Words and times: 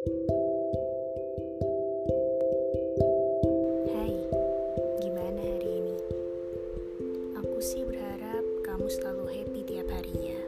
Hai, 0.00 0.16
gimana 5.04 5.40
hari 5.44 5.68
ini? 5.68 5.96
Aku 7.36 7.60
sih 7.60 7.84
berharap 7.84 8.40
kamu 8.64 8.88
selalu 8.88 9.28
happy 9.28 9.60
tiap 9.68 9.92
harinya. 9.92 10.40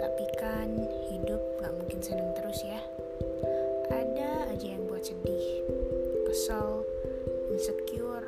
Tapi 0.00 0.24
kan 0.40 0.72
hidup 1.12 1.36
gak 1.60 1.76
mungkin 1.84 2.00
seneng 2.00 2.32
terus 2.32 2.64
ya. 2.64 2.80
Ada 3.92 4.56
aja 4.56 4.66
yang 4.72 4.88
buat 4.88 5.04
sedih, 5.04 5.60
kesel, 6.24 6.88
insecure, 7.52 8.24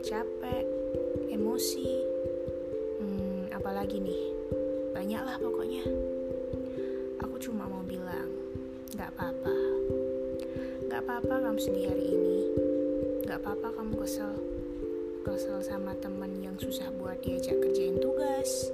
capek, 0.00 0.64
emosi. 1.28 2.00
Hmm, 2.96 3.52
apalagi 3.52 4.00
nih? 4.00 4.24
Banyak 4.96 5.20
lah 5.20 5.36
pokoknya. 5.36 5.84
Aku 7.20 7.36
cuma 7.36 7.68
mau 7.68 7.79
gak 9.00 9.16
apa-apa. 9.16 9.56
Gak 10.92 11.00
apa-apa 11.08 11.34
kamu 11.40 11.56
sedih 11.56 11.88
hari 11.88 12.04
ini. 12.12 12.40
Gak 13.24 13.40
apa-apa 13.40 13.80
kamu 13.80 13.96
kesel. 13.96 14.36
Kesel 15.24 15.64
sama 15.64 15.96
temen 16.04 16.36
yang 16.44 16.52
susah 16.60 16.92
buat 17.00 17.16
diajak 17.24 17.64
kerjain 17.64 17.96
tugas. 17.96 18.68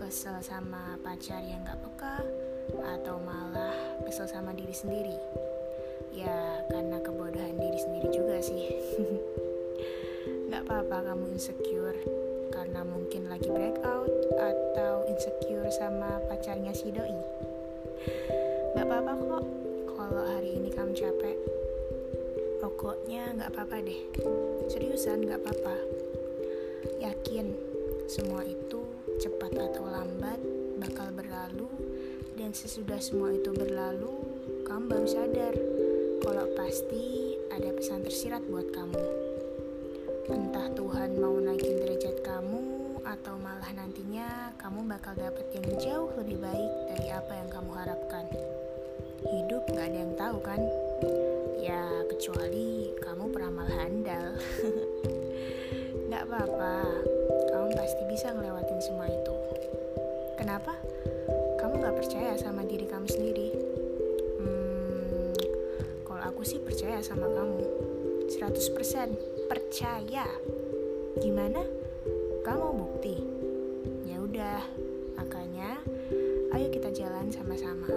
Kesel 0.00 0.40
sama 0.40 0.96
pacar 1.04 1.44
yang 1.44 1.60
gak 1.68 1.84
peka. 1.84 2.16
Atau 2.80 3.20
malah 3.20 3.76
kesel 4.08 4.24
sama 4.24 4.56
diri 4.56 4.72
sendiri. 4.72 5.20
Ya, 6.16 6.64
karena 6.72 7.04
kebodohan 7.04 7.60
diri 7.60 7.76
sendiri 7.76 8.08
juga 8.08 8.40
sih. 8.40 8.72
gak 10.48 10.64
apa-apa 10.64 11.12
kamu 11.12 11.36
insecure. 11.36 12.00
Karena 12.56 12.88
mungkin 12.88 13.28
lagi 13.28 13.52
breakout 13.52 14.32
atau 14.32 15.04
insecure 15.12 15.68
sama 15.76 16.24
pacarnya 16.24 16.72
si 16.72 16.88
doi. 16.88 17.20
Gak 18.74 18.84
apa-apa 18.84 19.12
kok 19.16 19.44
kalau 19.96 20.22
hari 20.24 20.58
ini 20.60 20.68
kamu 20.74 20.92
capek. 20.92 21.36
Pokoknya 22.58 23.32
gak 23.38 23.54
apa-apa 23.54 23.76
deh. 23.80 24.00
Seriusan 24.68 25.24
gak 25.24 25.40
apa-apa. 25.40 25.76
Yakin 27.00 27.54
semua 28.08 28.44
itu 28.44 28.82
cepat 29.22 29.52
atau 29.56 29.84
lambat 29.88 30.40
bakal 30.80 31.12
berlalu 31.12 31.68
dan 32.36 32.52
sesudah 32.52 32.98
semua 33.02 33.34
itu 33.34 33.50
berlalu 33.52 34.14
kamu 34.64 34.84
baru 34.88 35.08
sadar 35.08 35.54
kalau 36.24 36.46
pasti 36.54 37.36
ada 37.52 37.72
pesan 37.72 38.04
tersirat 38.04 38.44
buat 38.46 38.68
kamu. 38.74 39.04
Entah 40.28 40.68
Tuhan 40.76 41.16
mau 41.16 41.40
naikin 41.40 41.80
derajat 41.80 42.20
kamu 42.20 42.60
atau 43.08 43.40
malah 43.40 43.72
nantinya 43.72 44.52
kamu 44.60 44.84
bakal 44.84 45.16
dapet 45.16 45.48
yang 45.56 45.68
jauh 45.80 46.12
lebih 46.20 46.36
baik 46.36 46.72
dari 46.92 47.08
apa 47.08 47.32
yang 47.32 47.48
kamu 47.48 47.70
harapkan. 47.72 48.24
Hidup 49.26 49.66
gak 49.74 49.90
ada 49.90 49.98
yang 49.98 50.14
tahu 50.14 50.38
kan? 50.38 50.62
Ya 51.58 52.06
kecuali 52.06 52.94
kamu 53.02 53.34
peramal 53.34 53.66
handal. 53.66 54.38
gak 56.14 56.22
apa-apa, 56.30 56.86
kamu 57.50 57.68
pasti 57.74 58.02
bisa 58.06 58.30
ngelewatin 58.30 58.78
semua 58.78 59.10
itu. 59.10 59.34
Kenapa? 60.38 60.78
Kamu 61.58 61.82
gak 61.82 61.98
percaya 61.98 62.38
sama 62.38 62.62
diri 62.62 62.86
kamu 62.86 63.10
sendiri? 63.10 63.48
Hmm, 64.38 65.34
kalau 66.06 66.22
aku 66.22 66.46
sih 66.46 66.62
percaya 66.62 67.02
sama 67.02 67.26
kamu. 67.26 67.66
100% 68.30 69.50
percaya. 69.50 70.30
Gimana? 71.18 71.66
Kamu 72.46 72.66
bukti? 72.70 73.18
Ya 74.06 74.22
udah, 74.22 74.62
makanya 75.18 75.82
ayo 76.54 76.70
kita 76.70 76.94
jalan 76.94 77.34
sama-sama. 77.34 77.90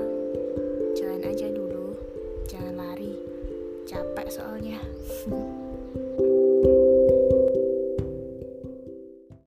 Aja 1.21 1.47
dulu, 1.53 1.93
jangan 2.49 2.75
lari. 2.81 3.13
Capek 3.85 4.27
soalnya. 4.33 4.81